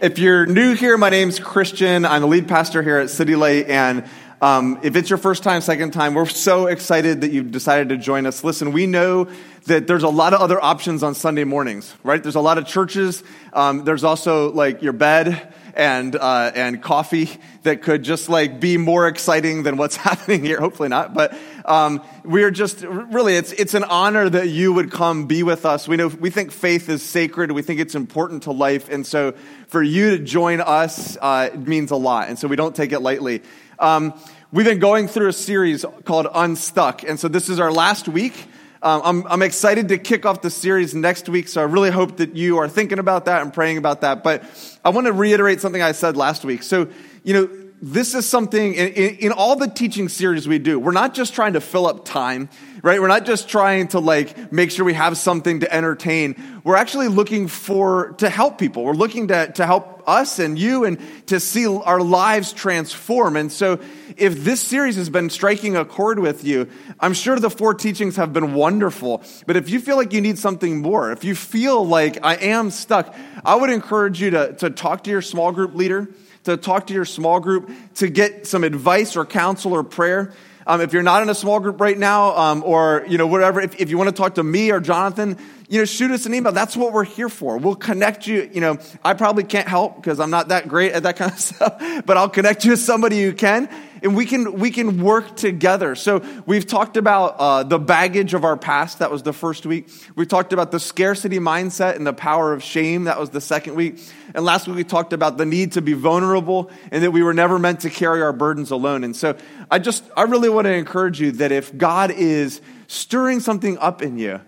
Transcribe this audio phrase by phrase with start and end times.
[0.00, 2.04] If you're new here, my name's Christian.
[2.04, 3.68] I'm the lead pastor here at City Light.
[3.68, 4.04] And
[4.40, 7.96] um, if it's your first time, second time, we're so excited that you've decided to
[7.96, 8.44] join us.
[8.44, 9.28] Listen, we know
[9.64, 12.22] that there's a lot of other options on Sunday mornings, right?
[12.22, 13.24] There's a lot of churches.
[13.52, 17.30] Um, there's also like your bed and uh, and coffee
[17.62, 20.58] that could just like be more exciting than what's happening here.
[20.58, 25.26] Hopefully not, but um, we're just really it's it's an honor that you would come
[25.26, 25.86] be with us.
[25.86, 27.52] We know we think faith is sacred.
[27.52, 29.32] We think it's important to life, and so
[29.68, 32.98] for you to join us uh, means a lot, and so we don't take it
[32.98, 33.42] lightly.
[33.78, 34.12] Um,
[34.50, 38.34] we've been going through a series called Unstuck, and so this is our last week.
[38.80, 42.18] Um, I'm, I'm excited to kick off the series next week, so I really hope
[42.18, 44.22] that you are thinking about that and praying about that.
[44.22, 44.44] But
[44.84, 46.62] I want to reiterate something I said last week.
[46.62, 46.88] So,
[47.24, 50.92] you know, this is something in, in, in, all the teaching series we do, we're
[50.92, 52.48] not just trying to fill up time,
[52.82, 53.00] right?
[53.00, 56.60] We're not just trying to like make sure we have something to entertain.
[56.64, 58.84] We're actually looking for to help people.
[58.84, 63.36] We're looking to, to help us and you and to see our lives transform.
[63.36, 63.78] And so
[64.16, 68.16] if this series has been striking a chord with you, I'm sure the four teachings
[68.16, 69.22] have been wonderful.
[69.46, 72.70] But if you feel like you need something more, if you feel like I am
[72.70, 76.08] stuck, I would encourage you to, to talk to your small group leader
[76.48, 80.32] to talk to your small group, to get some advice or counsel or prayer.
[80.66, 83.60] Um, if you're not in a small group right now, um, or you know whatever,
[83.60, 85.38] if, if you want to talk to me or Jonathan,
[85.68, 86.52] you know, shoot us an email.
[86.52, 87.58] That's what we're here for.
[87.58, 88.50] We'll connect you.
[88.52, 91.38] You know, I probably can't help because I'm not that great at that kind of
[91.40, 93.68] stuff, but I'll connect you with somebody who can,
[94.02, 95.94] and we can we can work together.
[95.94, 98.98] So we've talked about uh, the baggage of our past.
[98.98, 99.88] That was the first week.
[100.16, 103.04] We talked about the scarcity mindset and the power of shame.
[103.04, 104.00] That was the second week.
[104.34, 107.34] And last week we talked about the need to be vulnerable and that we were
[107.34, 109.04] never meant to carry our burdens alone.
[109.04, 109.36] And so
[109.70, 114.02] I just, I really want to encourage you that if God is stirring something up
[114.02, 114.40] in you,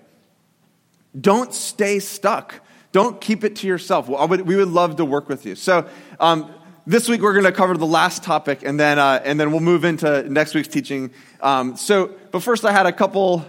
[1.19, 2.61] don't stay stuck.
[2.93, 4.09] Don't keep it to yourself.
[4.09, 5.55] Would, we would love to work with you.
[5.55, 6.53] So, um,
[6.91, 9.60] this week we're going to cover the last topic, and then uh, and then we'll
[9.60, 11.12] move into next week's teaching.
[11.41, 13.44] Um, so, but first, I had a couple.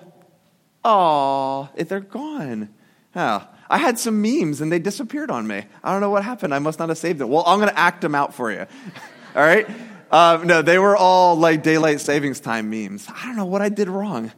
[0.85, 2.69] Oh, they're gone.
[3.16, 5.63] Oh, I had some memes and they disappeared on me.
[5.83, 6.53] I don't know what happened.
[6.53, 7.29] I must not have saved them.
[7.29, 8.59] Well, I'm going to act them out for you.
[9.35, 9.67] all right?
[10.11, 13.07] Um, no, they were all like daylight savings time memes.
[13.09, 14.31] I don't know what I did wrong.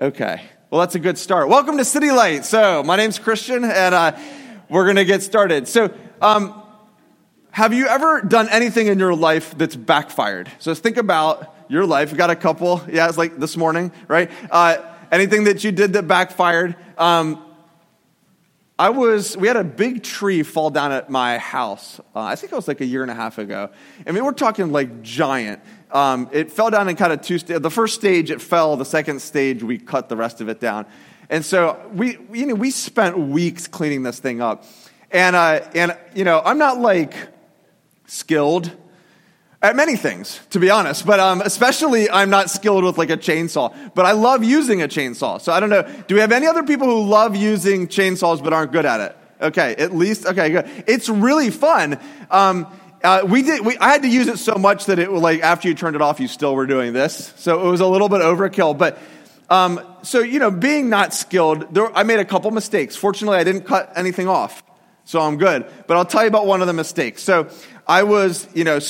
[0.00, 0.42] Okay.
[0.70, 1.48] Well, that's a good start.
[1.48, 2.44] Welcome to City Light.
[2.44, 4.18] So, my name's Christian, and uh,
[4.68, 5.68] we're going to get started.
[5.68, 6.61] So, um,
[7.52, 10.50] have you ever done anything in your life that's backfired?
[10.58, 12.16] So, think about your life.
[12.16, 12.82] Got a couple.
[12.90, 14.30] Yeah, it's like this morning, right?
[14.50, 14.78] Uh,
[15.10, 16.74] anything that you did that backfired.
[16.98, 17.44] Um,
[18.78, 22.00] I was, we had a big tree fall down at my house.
[22.16, 23.70] Uh, I think it was like a year and a half ago.
[24.06, 25.60] I mean, we're talking like giant.
[25.92, 27.60] Um, it fell down in kind of two stages.
[27.60, 28.76] The first stage, it fell.
[28.76, 30.86] The second stage, we cut the rest of it down.
[31.28, 34.64] And so we, you know, we spent weeks cleaning this thing up.
[35.10, 37.14] And, uh, and you know, I'm not like
[38.12, 38.70] skilled
[39.62, 41.06] at many things, to be honest.
[41.06, 43.94] But um, especially, I'm not skilled with like a chainsaw.
[43.94, 45.40] But I love using a chainsaw.
[45.40, 45.82] So I don't know.
[46.06, 49.16] Do we have any other people who love using chainsaws but aren't good at it?
[49.40, 50.84] Okay, at least okay, good.
[50.86, 51.98] It's really fun.
[52.30, 52.66] Um,
[53.02, 53.64] uh, we did.
[53.64, 56.02] We, I had to use it so much that it like after you turned it
[56.02, 57.32] off, you still were doing this.
[57.36, 58.76] So it was a little bit overkill.
[58.76, 58.98] But
[59.48, 62.94] um, so you know, being not skilled, there, I made a couple mistakes.
[62.94, 64.62] Fortunately, I didn't cut anything off,
[65.04, 65.66] so I'm good.
[65.88, 67.22] But I'll tell you about one of the mistakes.
[67.22, 67.48] So
[67.92, 68.80] I was, you know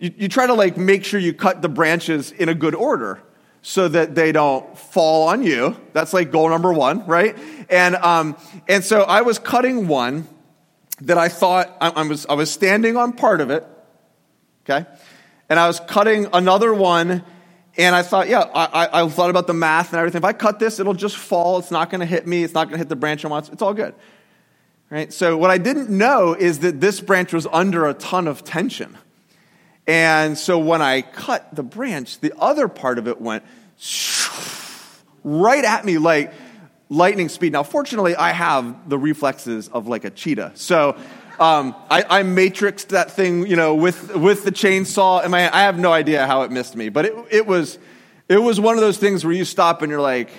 [0.00, 3.22] you, you try to like make sure you cut the branches in a good order
[3.62, 5.76] so that they don't fall on you.
[5.92, 7.38] That's like goal number one, right?
[7.70, 8.36] And, um,
[8.66, 10.26] and so I was cutting one
[11.02, 13.64] that I thought I, I, was, I was standing on part of it,
[14.64, 14.88] okay?
[15.48, 17.22] And I was cutting another one,
[17.76, 20.18] and I thought, yeah, I, I thought about the math and everything.
[20.18, 21.60] If I cut this, it'll just fall.
[21.60, 22.42] It's not going to hit me.
[22.42, 23.50] It's not going to hit the branch I want.
[23.50, 23.94] It's all good,
[24.92, 25.10] right?
[25.10, 28.98] So what I didn't know is that this branch was under a ton of tension.
[29.86, 33.42] And so when I cut the branch, the other part of it went
[35.24, 36.34] right at me like
[36.90, 37.54] lightning speed.
[37.54, 40.52] Now, fortunately, I have the reflexes of like a cheetah.
[40.56, 40.90] So
[41.40, 45.24] um, I, I, matrixed that thing, you know, with, with the chainsaw.
[45.24, 46.90] And I have no idea how it missed me.
[46.90, 47.78] But it, it, was,
[48.28, 50.30] it was one of those things where you stop and you're like,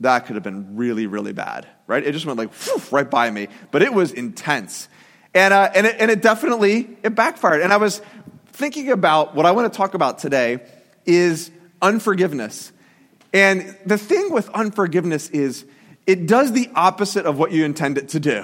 [0.00, 2.06] that could have been really, really bad, right?
[2.06, 2.50] It just went like
[2.92, 3.48] right by me.
[3.72, 4.88] But it was intense.
[5.34, 7.62] And, uh, and, it, and it definitely, it backfired.
[7.62, 8.00] And I was
[8.52, 10.60] thinking about what I want to talk about today
[11.04, 11.50] is
[11.82, 12.70] unforgiveness.
[13.32, 15.64] And the thing with unforgiveness is
[16.06, 18.42] it does the opposite of what you intend it to do.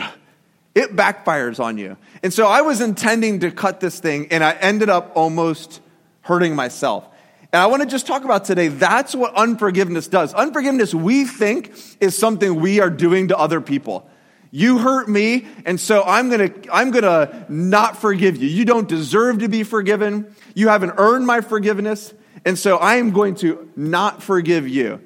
[0.74, 1.96] It backfires on you.
[2.22, 5.80] And so I was intending to cut this thing and I ended up almost
[6.22, 7.08] hurting myself.
[7.54, 10.34] And I want to just talk about today that's what unforgiveness does.
[10.34, 14.10] Unforgiveness, we think, is something we are doing to other people.
[14.50, 18.48] You hurt me, and so I'm gonna, I'm gonna not forgive you.
[18.48, 20.34] You don't deserve to be forgiven.
[20.56, 22.12] You haven't earned my forgiveness,
[22.44, 25.00] and so I am going to not forgive you.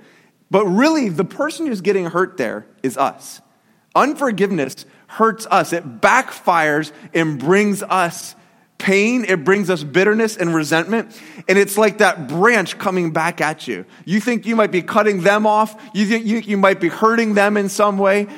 [0.50, 3.42] But really, the person who's getting hurt there is us.
[3.94, 8.34] Unforgiveness hurts us, it backfires and brings us
[8.78, 11.20] pain, it brings us bitterness and resentment.
[11.48, 13.84] And it's like that branch coming back at you.
[14.04, 17.34] You think you might be cutting them off, you think you, you might be hurting
[17.34, 18.28] them in some way.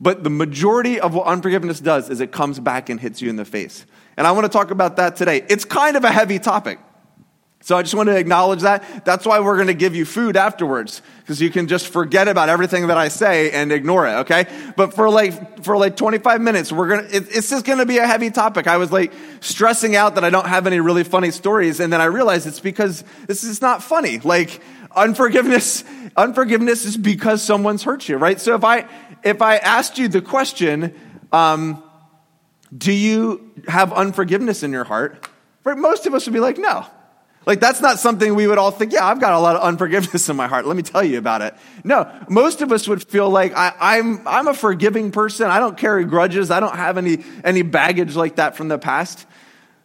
[0.00, 3.36] But the majority of what unforgiveness does is it comes back and hits you in
[3.36, 3.86] the face.
[4.16, 5.44] And I want to talk about that today.
[5.48, 6.78] It's kind of a heavy topic.
[7.62, 9.04] So I just want to acknowledge that.
[9.04, 12.48] That's why we're going to give you food afterwards, because you can just forget about
[12.48, 14.46] everything that I say and ignore it, okay?
[14.76, 17.86] But for like, for like 25 minutes, we're going to, it, it's just going to
[17.86, 18.66] be a heavy topic.
[18.66, 22.00] I was like stressing out that I don't have any really funny stories, and then
[22.00, 24.18] I realized it's because this is not funny.
[24.18, 24.60] Like,
[24.96, 25.84] unforgiveness,
[26.16, 28.40] unforgiveness is because someone's hurt you, right?
[28.40, 28.88] So if I,
[29.22, 30.94] if I asked you the question,
[31.30, 31.82] um,
[32.76, 35.28] do you have unforgiveness in your heart?
[35.64, 36.86] Right, most of us would be like, no.
[37.44, 40.28] Like, that's not something we would all think, yeah, I've got a lot of unforgiveness
[40.28, 40.66] in my heart.
[40.66, 41.54] Let me tell you about it.
[41.82, 45.48] No, most of us would feel like I, am I'm, I'm a forgiving person.
[45.48, 46.50] I don't carry grudges.
[46.50, 49.26] I don't have any, any baggage like that from the past.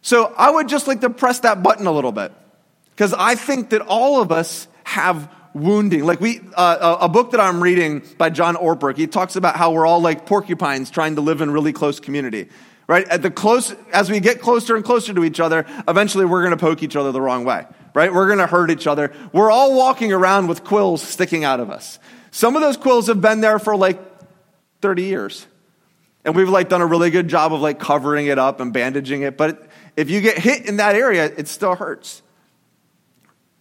[0.02, 2.32] So I would just like to press that button a little bit.
[2.90, 6.04] Because I think that all of us have wounding.
[6.04, 9.72] Like we, uh, a book that I'm reading by John Ortberg, he talks about how
[9.72, 12.48] we're all like porcupines trying to live in really close community
[12.88, 13.06] right?
[13.08, 16.56] At the close, as we get closer and closer to each other, eventually we're going
[16.56, 18.12] to poke each other the wrong way, right?
[18.12, 19.12] We're going to hurt each other.
[19.32, 22.00] We're all walking around with quills sticking out of us.
[22.32, 24.00] Some of those quills have been there for like
[24.80, 25.46] 30 years.
[26.24, 29.22] And we've like done a really good job of like covering it up and bandaging
[29.22, 29.36] it.
[29.36, 32.22] But if you get hit in that area, it still hurts.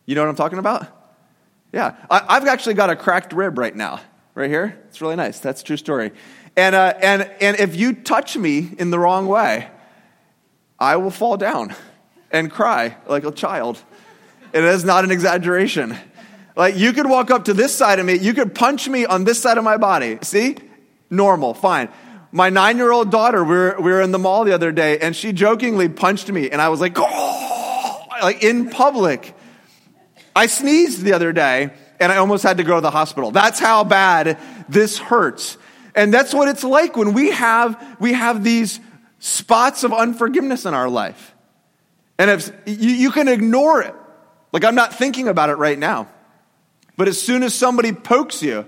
[0.06, 0.88] You know what I'm talking about?
[1.74, 1.96] Yeah.
[2.10, 4.00] I, have actually got a cracked rib right now,
[4.36, 4.82] right here.
[4.88, 5.40] It's really nice.
[5.40, 6.12] That's true story.
[6.58, 9.70] And, uh, and, and if you touch me in the wrong way,
[10.80, 11.76] I will fall down
[12.32, 13.82] and cry like a child.
[14.54, 15.96] It is not an exaggeration.
[16.56, 19.24] Like you could walk up to this side of me, you could punch me on
[19.24, 20.18] this side of my body.
[20.24, 20.58] See?
[21.12, 21.90] Normal, fine.
[22.32, 24.98] My nine year old daughter, we were, we were in the mall the other day,
[24.98, 29.36] and she jokingly punched me, and I was like, oh, like in public.
[30.36, 31.70] I sneezed the other day,
[32.00, 33.30] and I almost had to go to the hospital.
[33.30, 35.58] That's how bad this hurts.
[35.98, 38.80] And that's what it's like when we have, we have these
[39.18, 41.34] spots of unforgiveness in our life.
[42.20, 43.96] And if you, you can ignore it,
[44.54, 46.08] like I'm not thinking about it right now.
[46.98, 48.68] But as soon as somebody pokes you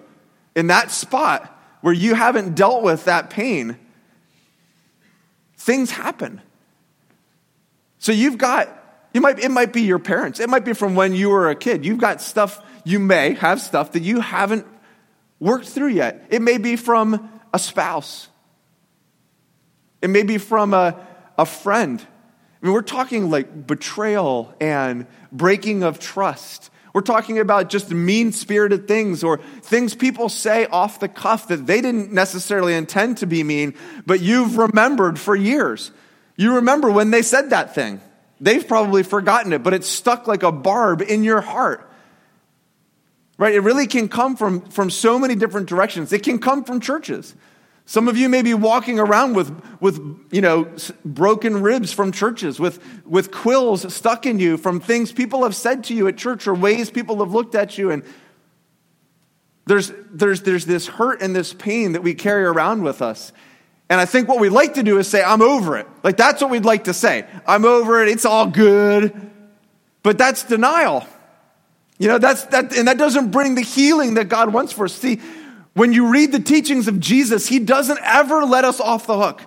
[0.55, 3.77] in that spot where you haven't dealt with that pain,
[5.55, 6.41] things happen.
[7.99, 8.69] So you've got,
[9.13, 10.39] you might, it might be your parents.
[10.39, 11.85] It might be from when you were a kid.
[11.85, 14.65] You've got stuff, you may have stuff that you haven't
[15.39, 16.27] worked through yet.
[16.29, 18.27] It may be from a spouse,
[20.01, 20.95] it may be from a,
[21.37, 22.05] a friend.
[22.61, 26.69] I mean, we're talking like betrayal and breaking of trust.
[26.93, 31.67] We're talking about just mean spirited things or things people say off the cuff that
[31.67, 33.75] they didn't necessarily intend to be mean,
[34.05, 35.91] but you've remembered for years.
[36.35, 38.01] You remember when they said that thing.
[38.41, 41.88] They've probably forgotten it, but it's stuck like a barb in your heart.
[43.39, 43.55] Right?
[43.55, 46.11] It really can come from, from so many different directions.
[46.11, 47.33] It can come from churches.
[47.85, 49.49] Some of you may be walking around with,
[49.79, 49.97] with
[50.29, 50.69] you know,
[51.05, 55.85] broken ribs from churches, with, with quills stuck in you from things people have said
[55.85, 57.91] to you at church or ways people have looked at you.
[57.91, 58.03] And
[59.65, 63.31] there's, there's, there's this hurt and this pain that we carry around with us.
[63.89, 65.87] And I think what we'd like to do is say, I'm over it.
[66.03, 67.25] Like that's what we'd like to say.
[67.47, 68.09] I'm over it.
[68.09, 69.31] It's all good.
[70.03, 71.07] But that's denial.
[71.99, 74.93] You know, that's that, and that doesn't bring the healing that God wants for us.
[74.93, 75.19] See,
[75.73, 79.41] when you read the teachings of Jesus, He doesn't ever let us off the hook.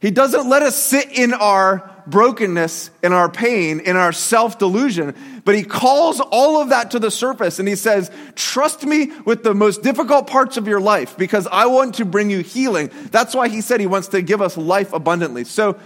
[0.00, 5.14] He doesn't let us sit in our brokenness, in our pain, in our self delusion,
[5.44, 9.44] but He calls all of that to the surface and He says, Trust me with
[9.44, 12.90] the most difficult parts of your life because I want to bring you healing.
[13.12, 15.44] That's why He said He wants to give us life abundantly.
[15.44, 15.78] So,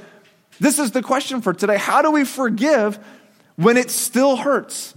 [0.59, 1.79] this is the question for today.
[1.79, 2.99] How do we forgive
[3.57, 4.95] when it still hurts?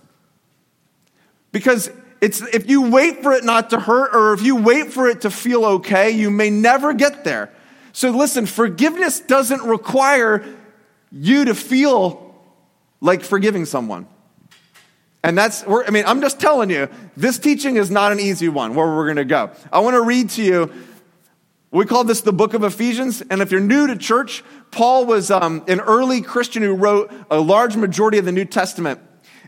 [1.54, 5.08] Because it's, if you wait for it not to hurt or if you wait for
[5.08, 7.54] it to feel okay, you may never get there.
[7.94, 10.44] So listen, forgiveness doesn't require
[11.12, 12.36] you to feel
[13.00, 14.08] like forgiving someone.
[15.24, 18.74] And that's, I mean, I'm just telling you, this teaching is not an easy one
[18.74, 19.52] where we're going to go.
[19.72, 20.74] I want to read to you,
[21.72, 23.22] we call this the book of Ephesians.
[23.30, 27.40] And if you're new to church, Paul was um, an early Christian who wrote a
[27.40, 29.00] large majority of the New Testament.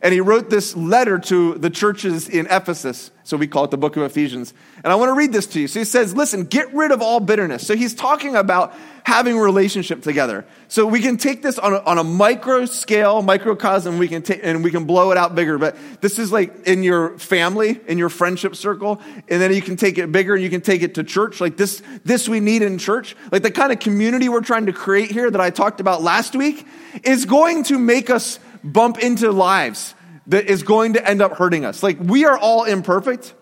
[0.01, 3.11] And he wrote this letter to the churches in Ephesus.
[3.23, 4.53] So we call it the book of Ephesians.
[4.83, 5.67] And I want to read this to you.
[5.67, 7.65] So he says, listen, get rid of all bitterness.
[7.65, 10.45] So he's talking about having relationship together.
[10.67, 14.41] So we can take this on a, on a micro scale, microcosm, we can take,
[14.43, 15.57] and we can blow it out bigger.
[15.57, 19.01] But this is like in your family, in your friendship circle.
[19.27, 21.41] And then you can take it bigger and you can take it to church.
[21.41, 23.15] Like this, this we need in church.
[23.31, 26.35] Like the kind of community we're trying to create here that I talked about last
[26.35, 26.67] week
[27.03, 29.95] is going to make us bump into lives
[30.27, 31.83] that is going to end up hurting us.
[31.83, 33.33] Like we are all imperfect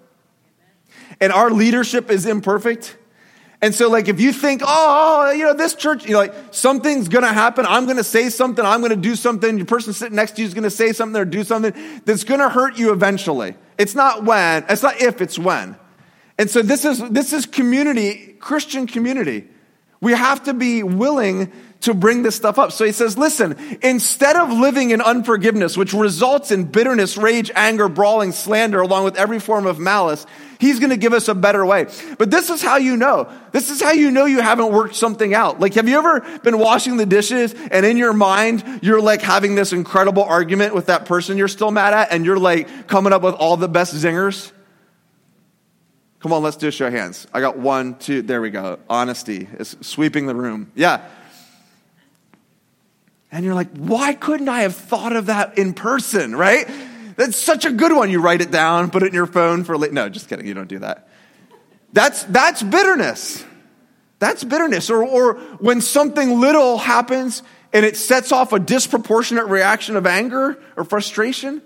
[1.19, 2.97] and our leadership is imperfect
[3.63, 7.07] and so, like, if you think, oh, you know, this church, you know, like, something's
[7.07, 10.41] gonna happen, I'm gonna say something, I'm gonna do something, your person sitting next to
[10.41, 13.55] you is gonna say something or do something that's gonna hurt you eventually.
[13.77, 15.77] It's not when, it's not if, it's when.
[16.37, 19.47] And so, this is, this is community, Christian community.
[20.01, 21.49] We have to be willing
[21.83, 22.71] to bring this stuff up.
[22.71, 27.89] So he says, listen, instead of living in unforgiveness, which results in bitterness, rage, anger,
[27.89, 30.25] brawling, slander, along with every form of malice,
[30.59, 31.87] he's going to give us a better way.
[32.17, 33.29] But this is how you know.
[33.51, 35.59] This is how you know you haven't worked something out.
[35.59, 39.55] Like, have you ever been washing the dishes and in your mind, you're like having
[39.55, 43.23] this incredible argument with that person you're still mad at and you're like coming up
[43.23, 44.53] with all the best zingers?
[46.21, 47.27] Come on, let's do a show of hands.
[47.33, 48.79] I got one, two, there we go.
[48.89, 50.71] Honesty is sweeping the room.
[50.75, 51.05] Yeah.
[53.33, 56.69] And you're like, why couldn't I have thought of that in person, right?
[57.15, 58.11] That's such a good one.
[58.11, 59.91] You write it down, put it in your phone for late.
[59.91, 60.45] No, just kidding.
[60.45, 61.09] You don't do that.
[61.93, 63.43] That's, that's bitterness.
[64.19, 64.91] That's bitterness.
[64.91, 67.41] Or, or when something little happens
[67.73, 71.63] and it sets off a disproportionate reaction of anger or frustration,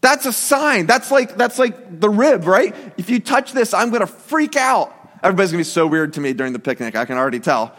[0.00, 0.86] that's a sign.
[0.86, 2.74] That's like, that's like the rib, right?
[2.96, 4.92] If you touch this, I'm going to freak out.
[5.22, 6.96] Everybody's going to be so weird to me during the picnic.
[6.96, 7.76] I can already tell.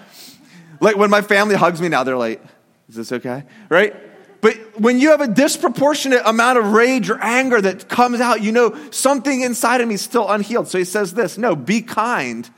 [0.80, 2.42] Like when my family hugs me now, they're like,
[2.90, 3.44] is this okay?
[3.70, 3.96] Right?
[4.42, 8.52] But when you have a disproportionate amount of rage or anger that comes out, you
[8.52, 10.68] know something inside of me is still unhealed.
[10.68, 12.50] So he says this no, be kind.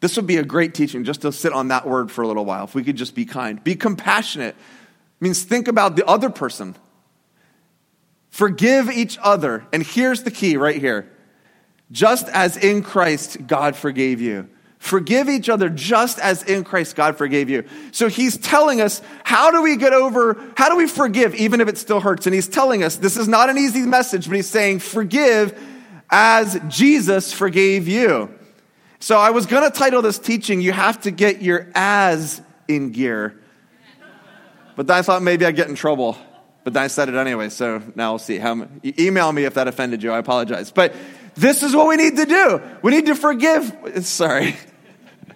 [0.00, 2.44] This would be a great teaching just to sit on that word for a little
[2.44, 2.64] while.
[2.64, 4.56] If we could just be kind, be compassionate
[5.20, 6.74] means think about the other person.
[8.30, 9.66] Forgive each other.
[9.72, 11.10] And here's the key right here
[11.92, 14.48] just as in Christ God forgave you.
[14.80, 17.64] Forgive each other just as in Christ God forgave you.
[17.92, 21.68] So he's telling us, how do we get over, how do we forgive even if
[21.68, 22.26] it still hurts?
[22.26, 25.56] And he's telling us, this is not an easy message, but he's saying, forgive
[26.08, 28.34] as Jesus forgave you.
[29.00, 32.90] So I was going to title this teaching, You Have to Get Your As in
[32.90, 33.38] Gear.
[34.76, 36.16] But then I thought maybe I'd get in trouble.
[36.64, 38.38] But then I said it anyway, so now we'll see.
[38.38, 40.10] How, email me if that offended you.
[40.10, 40.72] I apologize.
[40.72, 40.94] But
[41.34, 42.62] this is what we need to do.
[42.82, 44.04] We need to forgive.
[44.06, 44.56] Sorry.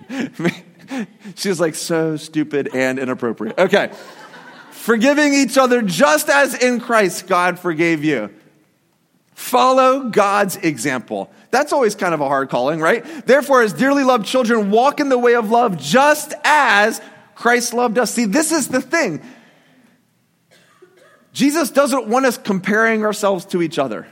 [1.34, 3.58] She's like so stupid and inappropriate.
[3.58, 3.92] Okay.
[4.70, 8.30] Forgiving each other just as in Christ God forgave you.
[9.34, 11.30] Follow God's example.
[11.50, 13.04] That's always kind of a hard calling, right?
[13.26, 17.00] Therefore, as dearly loved children, walk in the way of love just as
[17.34, 18.12] Christ loved us.
[18.12, 19.22] See, this is the thing.
[21.32, 24.06] Jesus doesn't want us comparing ourselves to each other.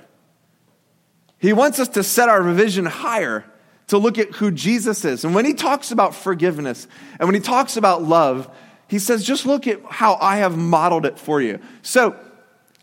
[1.43, 3.45] He wants us to set our vision higher
[3.89, 5.25] to look at who Jesus is.
[5.25, 6.87] And when he talks about forgiveness
[7.19, 8.49] and when he talks about love,
[8.87, 11.59] he says, just look at how I have modeled it for you.
[11.83, 12.17] So,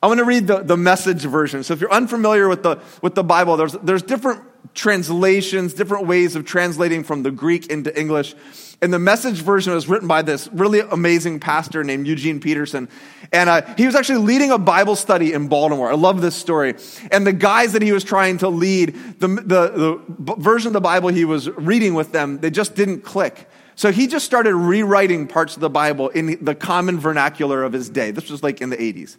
[0.01, 1.63] I want to read the, the message version.
[1.63, 6.35] So if you're unfamiliar with the, with the Bible, there's, there's different translations, different ways
[6.35, 8.33] of translating from the Greek into English.
[8.81, 12.87] And the message version was written by this really amazing pastor named Eugene Peterson.
[13.33, 15.91] And uh, he was actually leading a Bible study in Baltimore.
[15.91, 16.75] I love this story.
[17.11, 20.81] And the guys that he was trying to lead, the, the, the version of the
[20.81, 23.49] Bible he was reading with them, they just didn't click.
[23.75, 27.89] So he just started rewriting parts of the Bible in the common vernacular of his
[27.89, 28.11] day.
[28.11, 29.17] This was like in the 80s.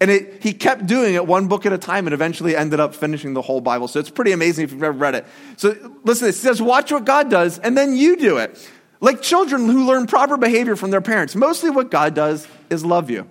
[0.00, 2.94] And it, he kept doing it one book at a time and eventually ended up
[2.94, 3.86] finishing the whole Bible.
[3.86, 5.26] So it's pretty amazing if you've ever read it.
[5.58, 8.70] So listen, it says, watch what God does and then you do it.
[9.00, 11.34] Like children who learn proper behavior from their parents.
[11.34, 13.28] Mostly what God does is love you.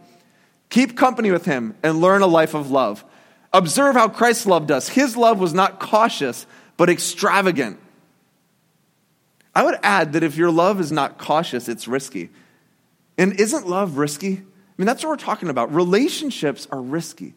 [0.70, 3.04] Keep company with him and learn a life of love.
[3.52, 4.88] Observe how Christ loved us.
[4.90, 6.46] His love was not cautious,
[6.78, 7.80] but extravagant.
[9.56, 12.30] I would add that if your love is not cautious, it's risky.
[13.18, 14.44] And isn't love risky?
[14.80, 15.74] Mean, that's what we're talking about.
[15.74, 17.34] Relationships are risky.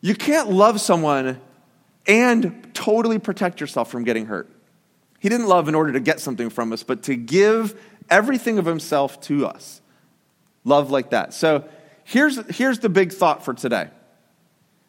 [0.00, 1.40] You can't love someone
[2.06, 4.50] and totally protect yourself from getting hurt.
[5.20, 7.78] He didn't love in order to get something from us, but to give
[8.10, 9.82] everything of himself to us.
[10.64, 11.34] Love like that.
[11.34, 11.68] So
[12.04, 13.88] here's, here's the big thought for today.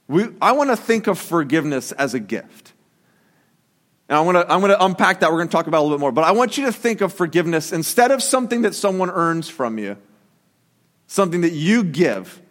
[0.08, 2.74] We, I want to think of forgiveness as a gift.
[4.08, 5.32] And I want to, I'm going to unpack that.
[5.32, 6.12] We're going to talk about a little bit more.
[6.12, 9.78] But I want you to think of forgiveness instead of something that someone earns from
[9.78, 9.98] you
[11.08, 12.42] something that you give.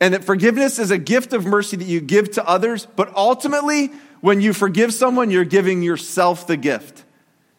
[0.00, 3.90] And that forgiveness is a gift of mercy that you give to others, but ultimately,
[4.20, 7.04] when you forgive someone, you're giving yourself the gift.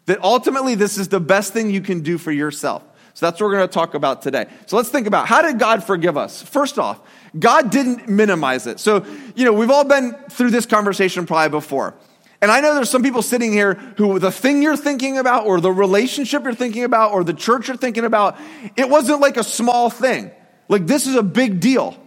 [0.05, 2.84] That ultimately, this is the best thing you can do for yourself.
[3.13, 4.46] So that's what we're going to talk about today.
[4.67, 6.43] So let's think about how did God forgive us?
[6.43, 7.01] First off,
[7.38, 8.79] God didn't minimize it.
[8.79, 9.05] So,
[9.36, 11.96] you know, we've all been through this conversation probably before.
[12.41, 15.60] And I know there's some people sitting here who the thing you're thinking about, or
[15.60, 18.38] the relationship you're thinking about, or the church you're thinking about,
[18.75, 20.32] it wasn't like a small thing.
[20.70, 21.98] Like, this is a big deal.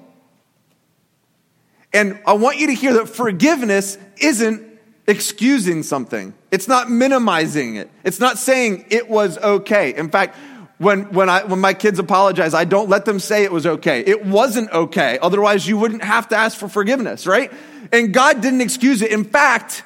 [1.92, 4.68] And I want you to hear that forgiveness isn't
[5.06, 9.94] excusing something, it's not minimizing it, it's not saying it was okay.
[9.94, 10.36] In fact,
[10.78, 14.00] when, when, I, when my kids apologize, I don't let them say it was okay.
[14.00, 15.18] It wasn't okay.
[15.20, 17.52] Otherwise, you wouldn't have to ask for forgiveness, right?
[17.92, 19.10] And God didn't excuse it.
[19.10, 19.82] In fact,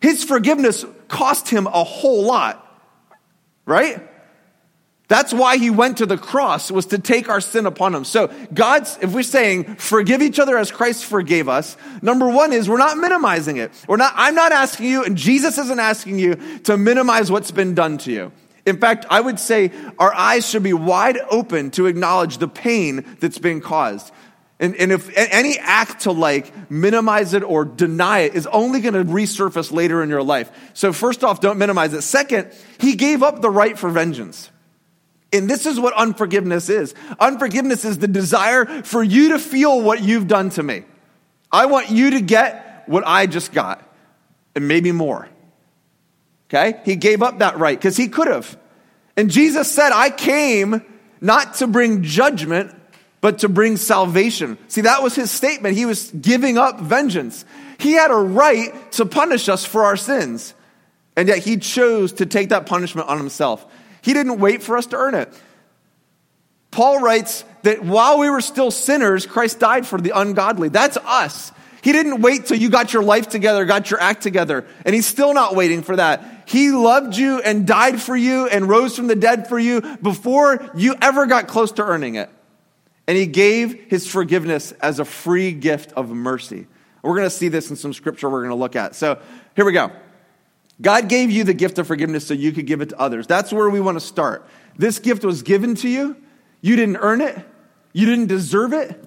[0.00, 2.64] his forgiveness cost him a whole lot,
[3.66, 4.02] right?
[5.08, 8.04] That's why he went to the cross, was to take our sin upon him.
[8.04, 12.68] So, God's, if we're saying forgive each other as Christ forgave us, number one is
[12.68, 13.72] we're not minimizing it.
[13.88, 17.74] We're not, I'm not asking you, and Jesus isn't asking you to minimize what's been
[17.74, 18.32] done to you.
[18.66, 23.16] In fact, I would say our eyes should be wide open to acknowledge the pain
[23.18, 24.12] that's been caused.
[24.60, 28.94] And, and if any act to like minimize it or deny it is only going
[28.94, 30.50] to resurface later in your life.
[30.74, 32.02] So, first off, don't minimize it.
[32.02, 34.50] Second, he gave up the right for vengeance.
[35.32, 40.02] And this is what unforgiveness is unforgiveness is the desire for you to feel what
[40.02, 40.84] you've done to me.
[41.52, 43.86] I want you to get what I just got,
[44.54, 45.28] and maybe more.
[46.48, 46.80] Okay?
[46.84, 48.58] He gave up that right because he could have.
[49.16, 50.82] And Jesus said, I came
[51.20, 52.74] not to bring judgment,
[53.20, 54.58] but to bring salvation.
[54.68, 55.76] See, that was his statement.
[55.76, 57.44] He was giving up vengeance.
[57.78, 60.54] He had a right to punish us for our sins.
[61.16, 63.66] And yet he chose to take that punishment on himself.
[64.02, 65.32] He didn't wait for us to earn it.
[66.70, 70.68] Paul writes that while we were still sinners, Christ died for the ungodly.
[70.68, 71.50] That's us.
[71.82, 75.06] He didn't wait till you got your life together, got your act together, and he's
[75.06, 76.44] still not waiting for that.
[76.46, 80.70] He loved you and died for you and rose from the dead for you before
[80.74, 82.30] you ever got close to earning it
[83.08, 86.66] and he gave his forgiveness as a free gift of mercy.
[87.02, 88.94] We're going to see this in some scripture we're going to look at.
[88.94, 89.18] So
[89.56, 89.90] here we go.
[90.80, 93.26] God gave you the gift of forgiveness so you could give it to others.
[93.26, 94.46] That's where we want to start.
[94.76, 96.16] This gift was given to you.
[96.60, 97.36] You didn't earn it,
[97.94, 99.02] you didn't deserve it.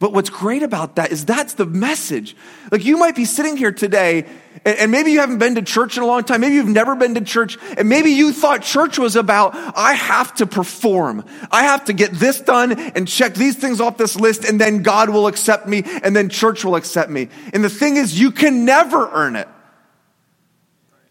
[0.00, 2.36] But what's great about that is that's the message.
[2.70, 4.26] Like you might be sitting here today,
[4.64, 6.40] and, maybe you haven't been to church in a long time.
[6.40, 10.34] Maybe you've never been to church, and maybe you thought church was about, I have
[10.36, 11.24] to perform.
[11.50, 14.82] I have to get this done and check these things off this list, and then
[14.82, 17.28] God will accept me, and then church will accept me.
[17.52, 19.48] And the thing is, you can never earn it.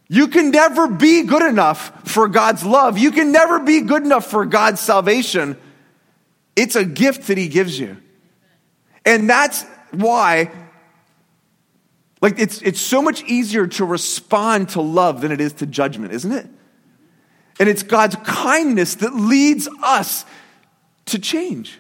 [0.10, 2.98] You can never be good enough for God's love.
[2.98, 5.58] You can never be good enough for God's salvation.
[6.56, 7.98] It's a gift that He gives you.
[9.06, 10.52] And that's why,
[12.22, 16.14] like, it's, it's so much easier to respond to love than it is to judgment,
[16.14, 16.48] isn't it?
[17.60, 20.26] And it's God's kindness that leads us
[21.06, 21.80] to change.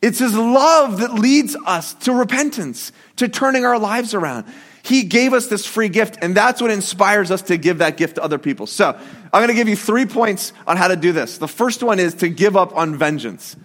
[0.00, 4.46] It's His love that leads us to repentance, to turning our lives around.
[4.82, 8.14] He gave us this free gift, and that's what inspires us to give that gift
[8.16, 8.68] to other people.
[8.68, 11.38] So, I'm going to give you three points on how to do this.
[11.38, 13.56] The first one is to give up on vengeance.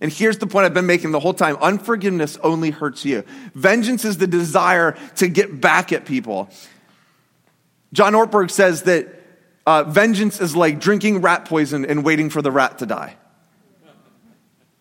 [0.00, 3.24] And here's the point I've been making the whole time unforgiveness only hurts you.
[3.54, 6.48] Vengeance is the desire to get back at people.
[7.92, 9.08] John Ortberg says that
[9.66, 13.16] uh, vengeance is like drinking rat poison and waiting for the rat to die.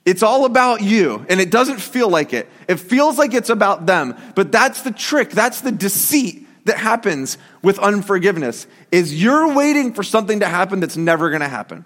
[0.06, 2.50] It's all about you, and it doesn't feel like it.
[2.68, 7.38] It feels like it's about them, but that's the trick, that's the deceit that happens
[7.62, 11.86] with unforgiveness is you're waiting for something to happen that's never going to happen.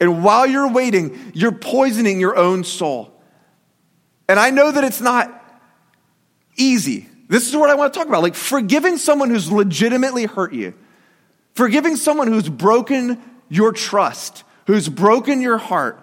[0.00, 3.12] And while you're waiting, you're poisoning your own soul.
[4.28, 5.30] And I know that it's not
[6.56, 7.08] easy.
[7.28, 8.22] This is what I want to talk about.
[8.22, 10.74] Like forgiving someone who's legitimately hurt you,
[11.54, 16.00] forgiving someone who's broken your trust, who's broken your heart,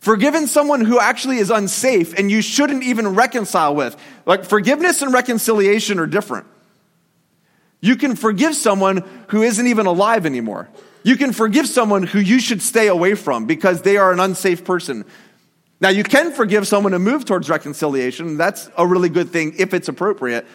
[0.00, 3.96] forgiving someone who actually is unsafe and you shouldn't even reconcile with.
[4.24, 6.46] Like forgiveness and reconciliation are different.
[7.80, 10.68] You can forgive someone who isn't even alive anymore.
[11.06, 14.64] You can forgive someone who you should stay away from because they are an unsafe
[14.64, 15.04] person.
[15.80, 18.36] Now, you can forgive someone and move towards reconciliation.
[18.36, 20.48] That's a really good thing if it's appropriate.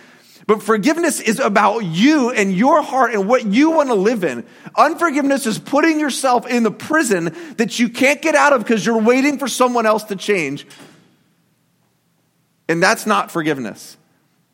[0.47, 4.45] But forgiveness is about you and your heart and what you want to live in.
[4.75, 9.01] Unforgiveness is putting yourself in the prison that you can't get out of because you're
[9.01, 10.67] waiting for someone else to change.
[12.67, 13.95] And that's not forgiveness.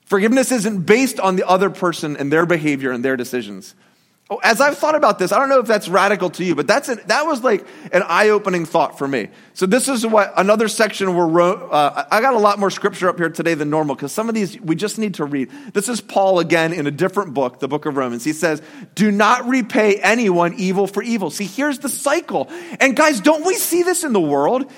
[0.05, 3.73] Forgiveness isn't based on the other person and their behavior and their decisions.
[4.29, 6.67] Oh, as I've thought about this, I don't know if that's radical to you, but
[6.67, 9.29] that's an, that was like an eye-opening thought for me.
[9.53, 13.17] So this is what another section where uh, I got a lot more scripture up
[13.17, 15.49] here today than normal because some of these we just need to read.
[15.71, 18.25] This is Paul again in a different book, the book of Romans.
[18.25, 18.61] He says,
[18.95, 22.49] "Do not repay anyone evil for evil." See, here's the cycle.
[22.81, 24.69] And guys, don't we see this in the world?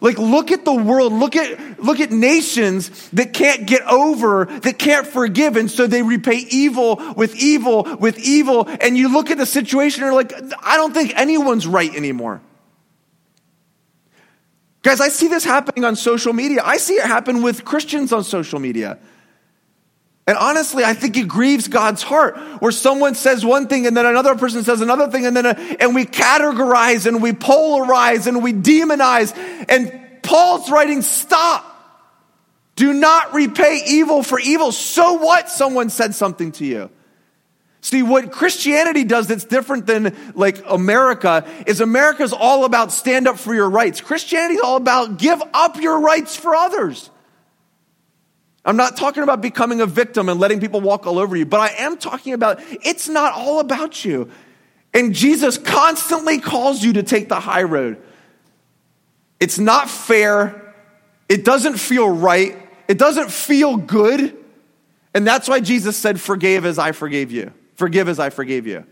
[0.00, 1.12] Like, look at the world.
[1.12, 5.56] Look at, look at nations that can't get over, that can't forgive.
[5.56, 8.66] And so they repay evil with evil with evil.
[8.80, 10.32] And you look at the situation and you're like,
[10.62, 12.40] I don't think anyone's right anymore.
[14.82, 16.62] Guys, I see this happening on social media.
[16.64, 18.98] I see it happen with Christians on social media.
[20.26, 24.06] And honestly, I think it grieves God's heart where someone says one thing and then
[24.06, 28.42] another person says another thing and then, a, and we categorize and we polarize and
[28.42, 29.34] we demonize.
[29.68, 31.66] And Paul's writing, stop.
[32.76, 34.72] Do not repay evil for evil.
[34.72, 35.48] So what?
[35.50, 36.90] Someone said something to you.
[37.82, 43.38] See, what Christianity does that's different than like America is America's all about stand up
[43.38, 44.00] for your rights.
[44.00, 47.10] Christianity is all about give up your rights for others.
[48.64, 51.60] I'm not talking about becoming a victim and letting people walk all over you, but
[51.60, 54.30] I am talking about it's not all about you.
[54.92, 58.02] And Jesus constantly calls you to take the high road.
[59.38, 60.74] It's not fair.
[61.28, 62.56] It doesn't feel right.
[62.88, 64.36] It doesn't feel good.
[65.14, 67.52] And that's why Jesus said, Forgive as I forgave you.
[67.76, 68.84] Forgive as I forgave you.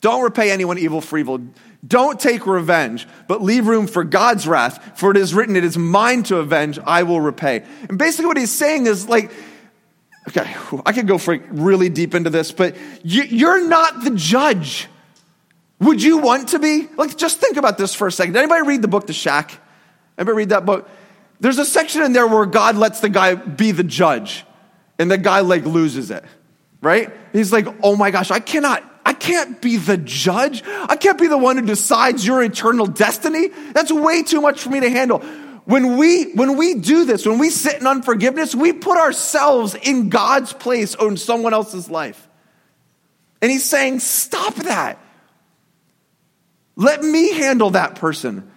[0.00, 1.40] Don't repay anyone evil for evil.
[1.86, 5.76] Don't take revenge, but leave room for God's wrath, for it is written, It is
[5.76, 7.64] mine to avenge, I will repay.
[7.88, 9.30] And basically, what he's saying is like,
[10.28, 14.88] okay, I could go for really deep into this, but you're not the judge.
[15.80, 16.88] Would you want to be?
[16.96, 18.34] Like, just think about this for a second.
[18.34, 19.58] Did anybody read the book The Shack?
[20.18, 20.88] Anybody read that book?
[21.40, 24.44] There's a section in there where God lets the guy be the judge,
[24.98, 26.22] and the guy like loses it,
[26.82, 27.10] right?
[27.32, 30.62] He's like, oh my gosh, I cannot I can't be the judge.
[30.64, 33.48] I can't be the one who decides your eternal destiny.
[33.72, 35.20] That's way too much for me to handle.
[35.64, 40.08] When we, when we do this, when we sit in unforgiveness, we put ourselves in
[40.08, 42.28] God's place or in someone else's life.
[43.40, 44.98] And he's saying, stop that.
[46.76, 48.50] Let me handle that person.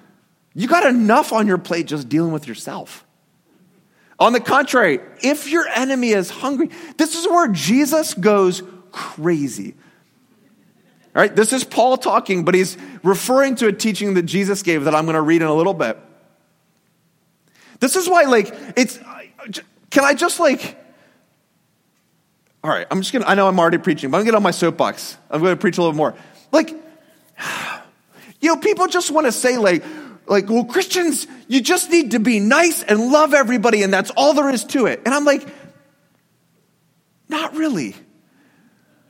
[0.54, 3.06] You got enough on your plate just dealing with yourself.
[4.20, 9.76] On the contrary, if your enemy is hungry, this is where Jesus goes crazy.
[11.16, 14.86] All right, this is Paul talking, but he's referring to a teaching that Jesus gave
[14.86, 15.98] that I'm going to read in a little bit.
[17.80, 18.98] This is why, like, it's,
[19.92, 20.76] can I just, like,
[22.64, 24.32] all right, I'm just going to, I know I'm already preaching, but I'm going to
[24.32, 25.18] get on my soapbox.
[25.30, 26.16] I'm going to preach a little more.
[26.52, 26.70] Like,
[28.42, 29.84] you know, people just want to say, like,
[30.26, 34.34] like, well, Christians, you just need to be nice and love everybody, and that's all
[34.34, 35.02] there is to it.
[35.06, 35.46] And I'm like,
[37.30, 37.96] not really.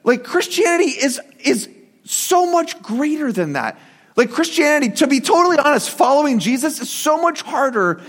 [0.03, 1.69] Like, Christianity is, is
[2.03, 3.79] so much greater than that.
[4.15, 8.01] Like Christianity, to be totally honest, following Jesus is so much harder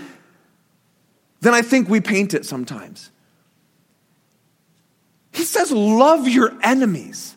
[1.41, 3.11] than I think we paint it sometimes.
[5.31, 7.35] He says, Love your enemies.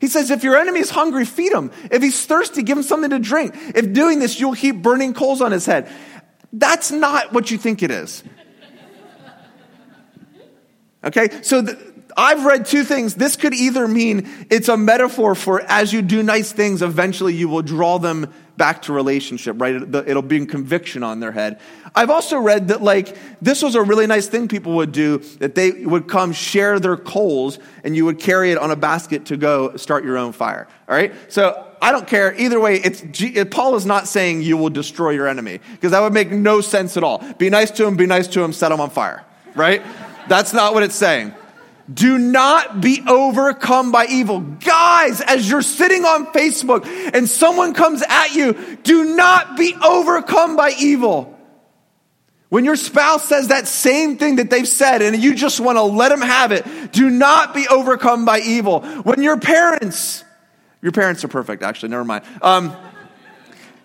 [0.00, 1.70] He says, If your enemy is hungry, feed him.
[1.90, 3.54] If he's thirsty, give him something to drink.
[3.74, 5.88] If doing this, you'll heap burning coals on his head.
[6.52, 8.22] That's not what you think it is.
[11.04, 11.28] Okay?
[11.42, 13.14] So, the, I've read two things.
[13.14, 17.48] This could either mean it's a metaphor for as you do nice things, eventually you
[17.48, 19.74] will draw them back to relationship, right?
[19.74, 21.60] It'll bring conviction on their head.
[21.94, 25.54] I've also read that like this was a really nice thing people would do, that
[25.54, 29.36] they would come share their coals and you would carry it on a basket to
[29.36, 30.66] go start your own fire.
[30.88, 31.12] All right.
[31.30, 32.34] So I don't care.
[32.40, 33.04] Either way, it's,
[33.50, 36.96] Paul is not saying you will destroy your enemy because that would make no sense
[36.96, 37.18] at all.
[37.34, 39.22] Be nice to him, be nice to him, set him on fire,
[39.54, 39.82] right?
[40.28, 41.34] That's not what it's saying.
[41.92, 44.40] Do not be overcome by evil.
[44.40, 50.56] Guys, as you're sitting on Facebook and someone comes at you, do not be overcome
[50.56, 51.32] by evil.
[52.48, 55.82] When your spouse says that same thing that they've said and you just want to
[55.82, 58.80] let them have it, do not be overcome by evil.
[58.80, 60.24] When your parents,
[60.80, 62.24] your parents are perfect, actually, never mind.
[62.42, 62.76] Um,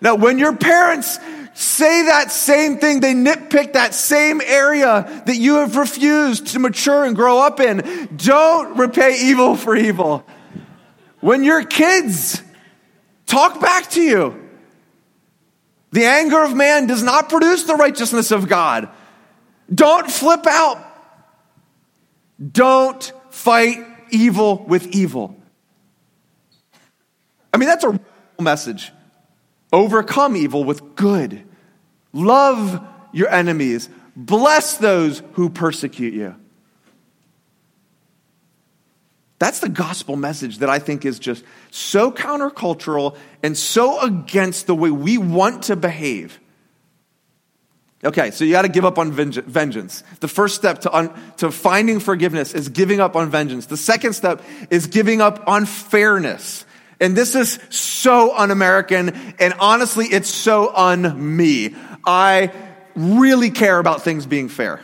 [0.00, 1.18] now, when your parents
[1.54, 3.00] say that same thing.
[3.00, 8.08] They nitpick that same area that you have refused to mature and grow up in.
[8.16, 10.24] Don't repay evil for evil.
[11.20, 12.42] When your kids
[13.26, 14.50] talk back to you,
[15.92, 18.88] the anger of man does not produce the righteousness of God.
[19.72, 20.82] Don't flip out.
[22.50, 23.78] Don't fight
[24.10, 25.36] evil with evil.
[27.52, 28.00] I mean, that's a
[28.40, 28.90] message.
[29.72, 31.42] Overcome evil with good.
[32.12, 33.88] Love your enemies.
[34.14, 36.34] Bless those who persecute you.
[39.38, 44.74] That's the gospel message that I think is just so countercultural and so against the
[44.74, 46.38] way we want to behave.
[48.04, 50.04] Okay, so you got to give up on vengeance.
[50.20, 53.66] The first step to, un- to finding forgiveness is giving up on vengeance.
[53.66, 56.64] The second step is giving up on fairness.
[57.02, 61.74] And this is so un American, and honestly, it's so un me.
[62.06, 62.52] I
[62.94, 64.80] really care about things being fair.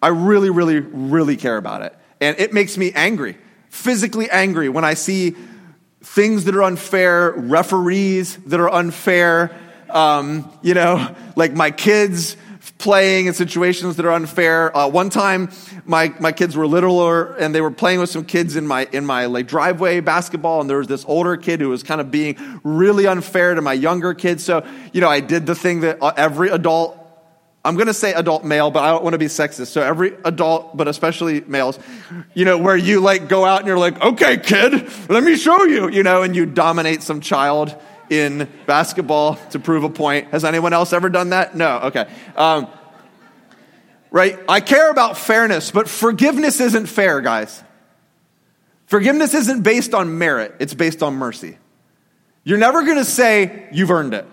[0.00, 1.94] I really, really, really care about it.
[2.22, 3.36] And it makes me angry
[3.68, 5.36] physically angry when I see
[6.00, 9.54] things that are unfair, referees that are unfair,
[9.90, 12.36] um, you know, like my kids
[12.78, 14.74] playing in situations that are unfair.
[14.76, 15.50] Uh, one time,
[15.84, 19.04] my, my kids were littler and they were playing with some kids in my, in
[19.04, 20.60] my like driveway basketball.
[20.60, 23.72] And there was this older kid who was kind of being really unfair to my
[23.72, 24.44] younger kids.
[24.44, 26.94] So, you know, I did the thing that uh, every adult
[27.64, 29.66] I'm going to say adult male, but I don't want to be sexist.
[29.66, 31.78] So every adult, but especially males,
[32.32, 35.64] you know, where you like go out and you're like, okay, kid, let me show
[35.64, 37.76] you, you know, and you dominate some child
[38.10, 40.28] in basketball to prove a point.
[40.28, 41.54] Has anyone else ever done that?
[41.54, 41.78] No.
[41.84, 42.10] Okay.
[42.36, 42.68] Um,
[44.10, 44.38] right?
[44.48, 47.62] I care about fairness, but forgiveness isn't fair, guys.
[48.86, 51.58] Forgiveness isn't based on merit, it's based on mercy.
[52.44, 54.26] You're never going to say, you've earned it.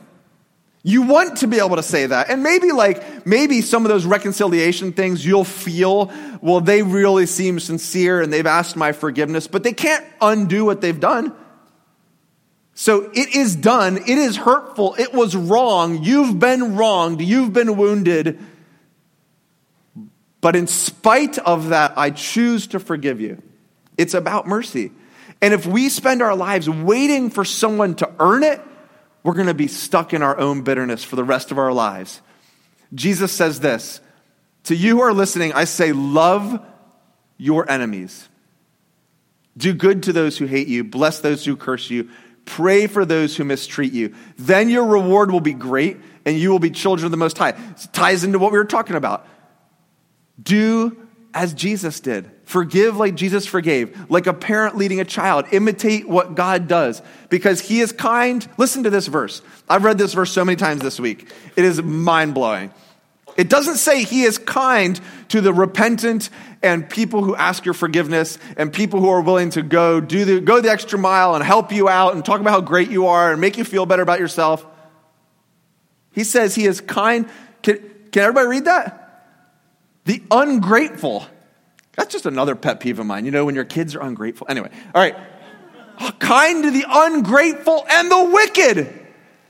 [0.83, 2.29] You want to be able to say that.
[2.29, 7.59] And maybe like, maybe some of those reconciliation things you'll feel, well, they really seem
[7.59, 11.33] sincere and they've asked my forgiveness, but they can't undo what they've done.
[12.75, 13.97] So it is done.
[13.97, 14.95] It is hurtful.
[14.99, 16.03] It was wrong.
[16.03, 17.21] You've been wronged.
[17.21, 18.37] You've been wounded.
[20.41, 23.41] But in spite of that, I choose to forgive you.
[23.97, 24.91] It's about mercy.
[25.41, 28.61] And if we spend our lives waiting for someone to earn it,
[29.23, 32.21] we're going to be stuck in our own bitterness for the rest of our lives.
[32.93, 34.01] Jesus says this
[34.65, 36.63] To you who are listening, I say, love
[37.37, 38.27] your enemies.
[39.57, 42.09] Do good to those who hate you, bless those who curse you,
[42.45, 44.15] pray for those who mistreat you.
[44.37, 47.49] Then your reward will be great, and you will be children of the Most High.
[47.49, 49.27] It ties into what we were talking about.
[50.41, 50.97] Do
[51.33, 52.31] as Jesus did.
[52.45, 55.45] Forgive like Jesus forgave, like a parent leading a child.
[55.51, 58.47] Imitate what God does because he is kind.
[58.57, 59.41] Listen to this verse.
[59.67, 61.29] I've read this verse so many times this week.
[61.55, 62.71] It is mind blowing.
[63.35, 66.29] It doesn't say he is kind to the repentant
[66.63, 70.39] and people who ask your forgiveness and people who are willing to go do the,
[70.39, 73.31] go the extra mile and help you out and talk about how great you are
[73.31, 74.65] and make you feel better about yourself.
[76.11, 77.27] He says he is kind.
[77.61, 77.77] Can,
[78.11, 79.01] can everybody read that?
[80.05, 81.27] The ungrateful.
[81.97, 83.25] That's just another pet peeve of mine.
[83.25, 84.47] You know, when your kids are ungrateful.
[84.49, 85.15] Anyway, all right.
[86.19, 89.04] Kind to the ungrateful and the wicked.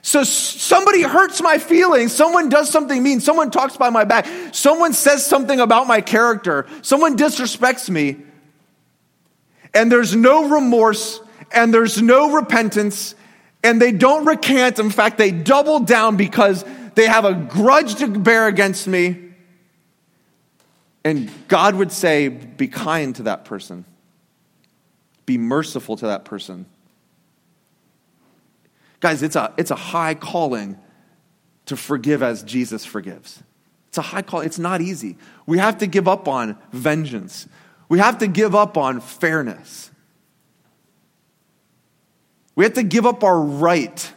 [0.06, 4.94] So somebody hurts my feelings, someone does something mean, someone talks by my back, someone
[4.94, 8.18] says something about my character, someone disrespects me,
[9.74, 11.20] and there's no remorse
[11.52, 13.16] and there's no repentance,
[13.64, 14.78] and they don't recant.
[14.78, 16.64] In fact, they double down because
[16.94, 19.32] they have a grudge to bear against me.
[21.04, 23.86] And God would say, Be kind to that person,
[25.26, 26.68] be merciful to that person.
[29.06, 30.80] Guys, it's a, it's a high calling
[31.68, 33.44] to forgive as Jesus forgives.
[33.90, 34.42] It's a high call.
[34.42, 35.16] It's not easy.
[35.46, 37.48] We have to give up on vengeance.
[37.88, 39.92] We have to give up on fairness.
[42.56, 44.12] We have to give up our right.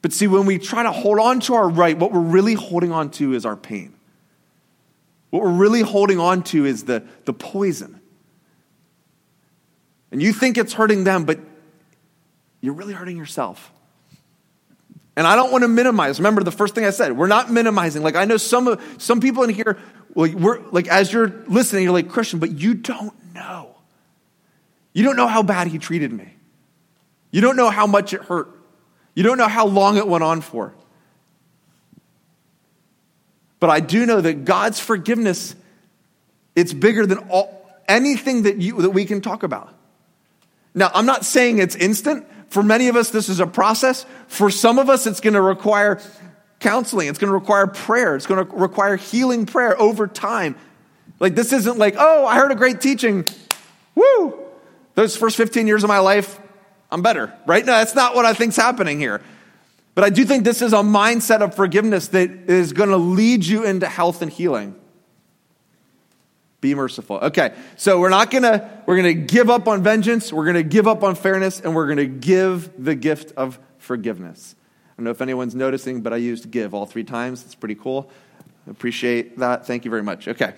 [0.00, 2.92] But see, when we try to hold on to our right, what we're really holding
[2.92, 3.92] on to is our pain.
[5.28, 8.00] What we're really holding on to is the, the poison.
[10.10, 11.40] And you think it's hurting them, but
[12.60, 13.72] you're really hurting yourself.
[15.16, 16.18] And I don't want to minimize.
[16.18, 18.02] Remember the first thing I said, we're not minimizing.
[18.02, 19.78] Like I know some some people in here,
[20.14, 23.74] well, we're like as you're listening, you're like Christian, but you don't know.
[24.92, 26.32] You don't know how bad he treated me.
[27.30, 28.48] You don't know how much it hurt.
[29.14, 30.74] You don't know how long it went on for.
[33.60, 35.54] But I do know that God's forgiveness,
[36.56, 39.74] it's bigger than all, anything that, you, that we can talk about.
[40.74, 42.26] Now, I'm not saying it's instant.
[42.50, 44.04] For many of us, this is a process.
[44.26, 46.00] For some of us, it's going to require
[46.58, 47.08] counseling.
[47.08, 48.16] It's going to require prayer.
[48.16, 50.56] It's going to require healing prayer over time.
[51.20, 53.24] Like, this isn't like, oh, I heard a great teaching.
[53.94, 54.38] Woo!
[54.96, 56.40] Those first 15 years of my life,
[56.90, 57.64] I'm better, right?
[57.64, 59.22] No, that's not what I think's happening here.
[59.94, 63.44] But I do think this is a mindset of forgiveness that is going to lead
[63.44, 64.79] you into health and healing.
[66.60, 67.16] Be merciful.
[67.16, 70.32] Okay, so we're not gonna we're gonna give up on vengeance.
[70.32, 74.54] We're gonna give up on fairness, and we're gonna give the gift of forgiveness.
[74.90, 77.44] I don't know if anyone's noticing, but I used give all three times.
[77.44, 78.10] It's pretty cool.
[78.68, 79.66] Appreciate that.
[79.66, 80.28] Thank you very much.
[80.28, 80.54] Okay.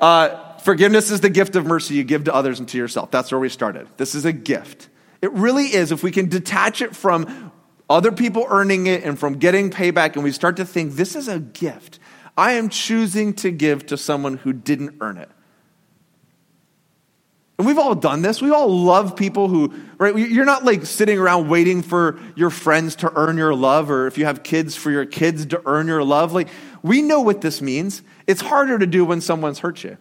[0.00, 3.10] Uh, forgiveness is the gift of mercy you give to others and to yourself.
[3.12, 3.86] That's where we started.
[3.96, 4.88] This is a gift.
[5.22, 5.92] It really is.
[5.92, 7.52] If we can detach it from
[7.88, 11.28] other people earning it and from getting payback, and we start to think, this is
[11.28, 11.98] a gift.
[12.36, 15.30] I am choosing to give to someone who didn't earn it.
[17.58, 18.42] And we've all done this.
[18.42, 20.14] We all love people who, right?
[20.14, 24.18] You're not like sitting around waiting for your friends to earn your love, or if
[24.18, 26.32] you have kids, for your kids to earn your love.
[26.32, 26.48] Like,
[26.82, 28.02] we know what this means.
[28.26, 29.96] It's harder to do when someone's hurt you.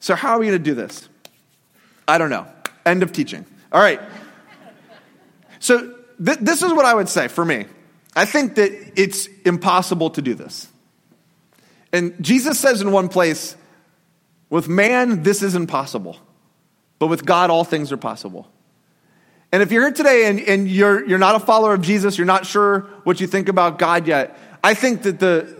[0.00, 1.08] So, how are we going to do this?
[2.08, 2.46] I don't know.
[2.86, 3.44] End of teaching.
[3.70, 4.00] All right.
[5.58, 7.66] So, th- this is what I would say for me.
[8.16, 10.68] I think that it's impossible to do this.
[11.92, 13.56] And Jesus says in one place,
[14.48, 16.18] with man, this is impossible.
[16.98, 18.48] But with God, all things are possible.
[19.52, 22.26] And if you're here today and, and you're, you're not a follower of Jesus, you're
[22.26, 25.56] not sure what you think about God yet, I think that the,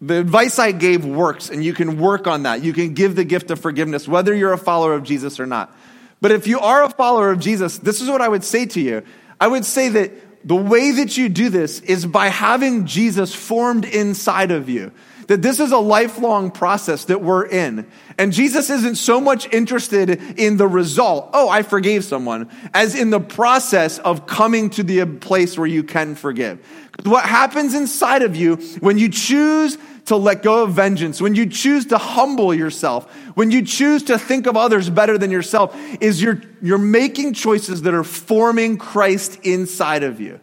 [0.00, 2.64] the advice I gave works, and you can work on that.
[2.64, 5.72] You can give the gift of forgiveness, whether you're a follower of Jesus or not.
[6.20, 8.80] But if you are a follower of Jesus, this is what I would say to
[8.80, 9.02] you.
[9.40, 10.12] I would say that
[10.48, 14.92] the way that you do this is by having Jesus formed inside of you
[15.28, 17.86] that this is a lifelong process that we're in.
[18.18, 23.10] And Jesus isn't so much interested in the result, oh, I forgave someone, as in
[23.10, 26.58] the process of coming to the place where you can forgive.
[27.04, 31.46] What happens inside of you when you choose to let go of vengeance, when you
[31.46, 36.22] choose to humble yourself, when you choose to think of others better than yourself, is
[36.22, 40.40] you're, you're making choices that are forming Christ inside of you.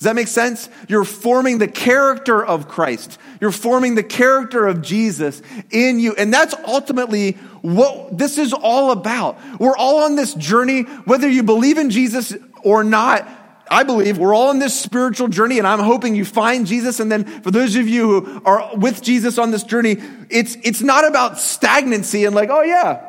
[0.00, 0.70] Does that make sense?
[0.88, 3.18] You're forming the character of Christ.
[3.38, 6.14] You're forming the character of Jesus in you.
[6.14, 9.38] And that's ultimately what this is all about.
[9.60, 13.28] We're all on this journey, whether you believe in Jesus or not.
[13.70, 16.98] I believe we're all on this spiritual journey, and I'm hoping you find Jesus.
[16.98, 19.98] And then for those of you who are with Jesus on this journey,
[20.30, 23.04] it's, it's not about stagnancy and like, oh yeah,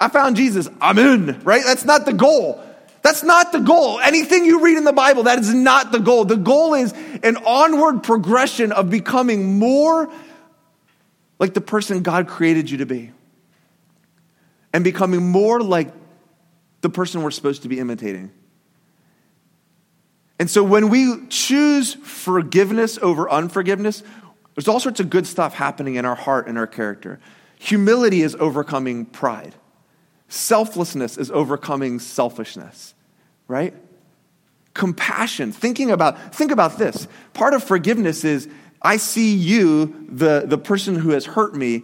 [0.00, 0.68] I found Jesus.
[0.80, 1.64] I'm in, right?
[1.64, 2.64] That's not the goal.
[3.08, 3.98] That's not the goal.
[4.00, 6.26] Anything you read in the Bible, that is not the goal.
[6.26, 6.92] The goal is
[7.22, 10.12] an onward progression of becoming more
[11.38, 13.12] like the person God created you to be
[14.74, 15.90] and becoming more like
[16.82, 18.30] the person we're supposed to be imitating.
[20.38, 24.02] And so when we choose forgiveness over unforgiveness,
[24.54, 27.20] there's all sorts of good stuff happening in our heart and our character.
[27.58, 29.54] Humility is overcoming pride.
[30.28, 32.92] Selflessness is overcoming selfishness,
[33.48, 33.74] right?
[34.74, 37.08] Compassion, thinking about, think about this.
[37.32, 38.48] Part of forgiveness is
[38.80, 41.82] I see you, the, the person who has hurt me,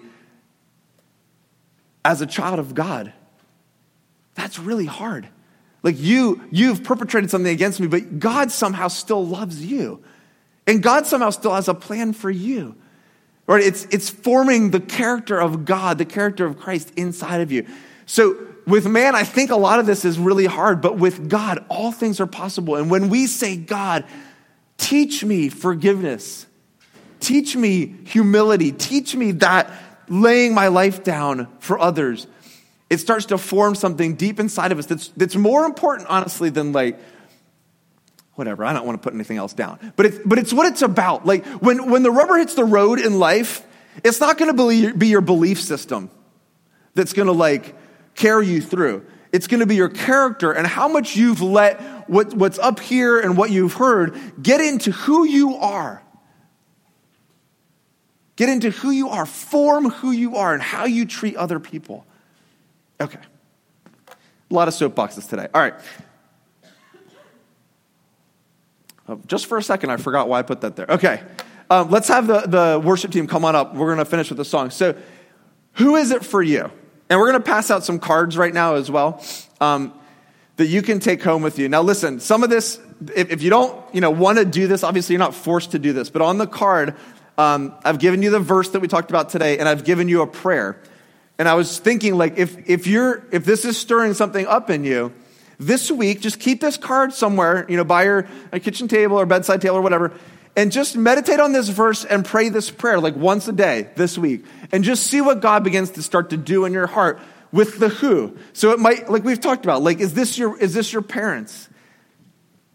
[2.04, 3.12] as a child of God.
[4.34, 5.28] That's really hard.
[5.82, 10.02] Like you, you've perpetrated something against me, but God somehow still loves you.
[10.66, 12.76] And God somehow still has a plan for you.
[13.46, 13.62] Right?
[13.62, 17.66] It's, it's forming the character of God, the character of Christ inside of you.
[18.06, 21.64] So with man, I think a lot of this is really hard, but with God,
[21.68, 22.76] all things are possible.
[22.76, 24.04] And when we say, God,
[24.78, 26.46] teach me forgiveness,
[27.20, 29.70] teach me humility, teach me that
[30.08, 32.26] laying my life down for others,
[32.90, 36.72] it starts to form something deep inside of us that's, that's more important, honestly, than
[36.72, 36.98] like,
[38.34, 39.92] whatever, I don't want to put anything else down.
[39.96, 41.24] But, it, but it's what it's about.
[41.24, 43.62] Like, when, when the rubber hits the road in life,
[44.02, 46.10] it's not going to be your belief system
[46.94, 47.74] that's going to like
[48.14, 49.04] carry you through.
[49.32, 53.18] It's going to be your character and how much you've let what, what's up here
[53.18, 56.02] and what you've heard get into who you are.
[58.36, 62.04] Get into who you are, form who you are, and how you treat other people.
[63.00, 63.18] Okay.
[64.50, 65.48] A lot of soapboxes today.
[65.54, 65.74] All right.
[69.08, 70.86] Oh, just for a second, I forgot why I put that there.
[70.88, 71.22] Okay.
[71.70, 73.74] Um, let's have the, the worship team come on up.
[73.74, 74.70] We're going to finish with the song.
[74.70, 74.96] So,
[75.74, 76.70] who is it for you?
[77.08, 79.22] And we're going to pass out some cards right now as well
[79.60, 79.92] um,
[80.56, 81.68] that you can take home with you.
[81.68, 82.80] Now, listen, some of this,
[83.14, 85.78] if, if you don't you know, want to do this, obviously you're not forced to
[85.78, 86.94] do this, but on the card,
[87.36, 90.22] um, I've given you the verse that we talked about today, and I've given you
[90.22, 90.80] a prayer.
[91.38, 94.84] And I was thinking, like, if, if, you're, if this is stirring something up in
[94.84, 95.12] you,
[95.58, 99.60] this week, just keep this card somewhere, you know, by your kitchen table or bedside
[99.60, 100.12] table or whatever,
[100.56, 104.16] and just meditate on this verse and pray this prayer like once a day this
[104.16, 107.20] week and just see what God begins to start to do in your heart
[107.52, 108.36] with the who.
[108.52, 111.68] So it might, like we've talked about, like, is this your, is this your parents?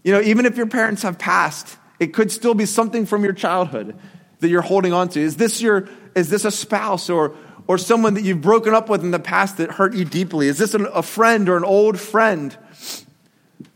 [0.04, 3.34] You know, even if your parents have passed, it could still be something from your
[3.34, 3.98] childhood
[4.40, 5.20] that you're holding on to.
[5.20, 7.36] Is this your, is this a spouse or,
[7.68, 10.48] or someone that you've broken up with in the past that hurt you deeply?
[10.48, 12.58] Is this an, a friend or an old friend?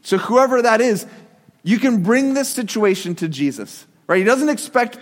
[0.01, 1.05] So whoever that is,
[1.63, 4.17] you can bring this situation to Jesus, right?
[4.17, 4.97] He doesn't expect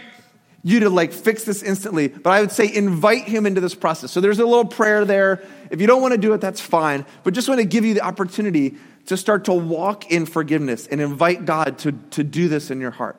[0.63, 4.11] you to like fix this instantly, but I would say invite him into this process.
[4.11, 5.43] So there's a little prayer there.
[5.71, 7.05] If you don't want to do it, that's fine.
[7.23, 8.75] But just want to give you the opportunity
[9.07, 12.91] to start to walk in forgiveness and invite God to, to do this in your
[12.91, 13.17] heart.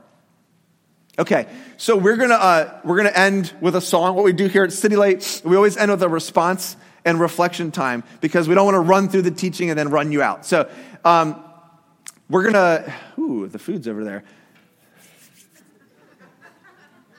[1.19, 4.17] Okay, so we're gonna uh, we're gonna end with a song.
[4.17, 6.75] What we do here at City Light, we always end with a response
[7.05, 10.11] and reflection time because we don't want to run through the teaching and then run
[10.11, 10.47] you out.
[10.47, 10.71] So
[11.05, 11.45] um,
[12.31, 12.95] we're gonna.
[13.19, 14.25] Ooh, the food's over there.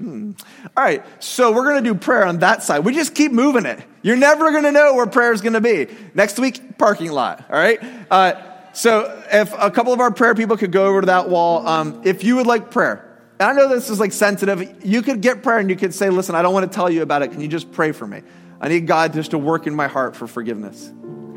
[0.04, 0.32] Hmm.
[0.76, 2.80] All right, so we're going to do prayer on that side.
[2.80, 3.82] We just keep moving it.
[4.02, 5.88] You're never going to know where prayer is going to be.
[6.14, 7.46] Next week, parking lot.
[7.50, 7.80] All right.
[8.12, 8.34] Uh,
[8.74, 12.02] so if a couple of our prayer people could go over to that wall, um,
[12.04, 15.42] if you would like prayer, and I know this is like sensitive, you could get
[15.42, 17.32] prayer and you could say, "Listen, I don't want to tell you about it.
[17.32, 18.24] Can you just pray for me?
[18.60, 20.92] I need God just to work in my heart for forgiveness."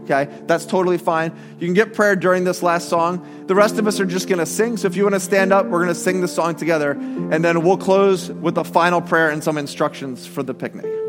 [0.08, 1.32] Okay, that's totally fine.
[1.58, 3.44] You can get prayer during this last song.
[3.48, 4.76] The rest of us are just going to sing.
[4.76, 6.92] So if you want to stand up, we're going to sing the song together.
[6.92, 11.05] And then we'll close with a final prayer and some instructions for the picnic.